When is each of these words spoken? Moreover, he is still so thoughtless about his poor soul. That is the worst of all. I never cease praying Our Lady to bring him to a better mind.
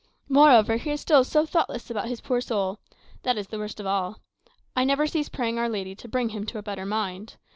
Moreover, 0.29 0.77
he 0.77 0.89
is 0.89 0.99
still 0.99 1.23
so 1.23 1.45
thoughtless 1.45 1.91
about 1.91 2.07
his 2.07 2.21
poor 2.21 2.41
soul. 2.41 2.79
That 3.21 3.37
is 3.37 3.49
the 3.49 3.59
worst 3.59 3.79
of 3.79 3.85
all. 3.85 4.17
I 4.75 4.83
never 4.83 5.05
cease 5.05 5.29
praying 5.29 5.59
Our 5.59 5.69
Lady 5.69 5.93
to 5.93 6.07
bring 6.07 6.29
him 6.29 6.43
to 6.47 6.57
a 6.57 6.63
better 6.63 6.87
mind. 6.87 7.35